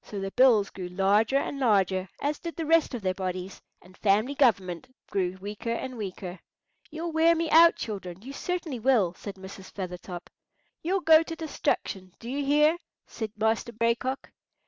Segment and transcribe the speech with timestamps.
[0.00, 3.96] So their bills grew larger and larger, as did the rest of their bodies, and
[3.96, 6.38] family government grew weaker and weaker.
[6.92, 9.72] "You'll wear me out, children, you certainly will," said poor Mrs.
[9.72, 10.30] Feathertop.
[10.84, 14.30] "You'll go to destruction, do ye hear?" said Master Gray Cock.